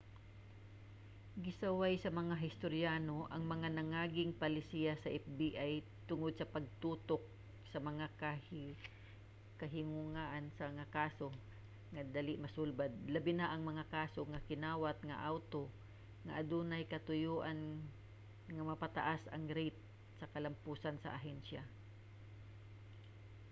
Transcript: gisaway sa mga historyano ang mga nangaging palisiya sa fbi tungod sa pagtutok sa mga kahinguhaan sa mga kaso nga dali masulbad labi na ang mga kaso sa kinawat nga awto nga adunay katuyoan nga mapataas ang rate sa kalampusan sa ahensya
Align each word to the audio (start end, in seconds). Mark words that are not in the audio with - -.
gisaway 1.45 1.95
sa 1.99 2.11
mga 2.19 2.35
historyano 2.45 3.17
ang 3.33 3.43
mga 3.53 3.67
nangaging 3.77 4.31
palisiya 4.43 4.93
sa 4.97 5.13
fbi 5.23 5.49
tungod 6.09 6.33
sa 6.35 6.49
pagtutok 6.55 7.21
sa 7.71 7.77
mga 7.87 8.05
kahinguhaan 9.61 10.45
sa 10.57 10.63
mga 10.71 10.85
kaso 10.97 11.27
nga 11.93 12.01
dali 12.15 12.33
masulbad 12.43 12.91
labi 13.15 13.33
na 13.37 13.47
ang 13.49 13.61
mga 13.69 13.83
kaso 13.97 14.19
sa 14.25 14.45
kinawat 14.49 14.97
nga 15.07 15.17
awto 15.31 15.63
nga 16.25 16.33
adunay 16.41 16.83
katuyoan 16.93 17.59
nga 18.53 18.63
mapataas 18.69 19.21
ang 19.27 19.45
rate 19.57 19.81
sa 20.19 20.29
kalampusan 20.33 20.95
sa 20.99 21.09
ahensya 21.17 21.63